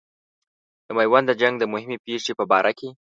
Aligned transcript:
د 0.87 0.87
میوند 0.97 1.25
د 1.29 1.33
جنګ 1.41 1.55
د 1.59 1.63
مهمې 1.73 1.97
پیښې 2.05 2.33
په 2.39 2.43
باره 2.51 2.71
کې. 2.79 2.89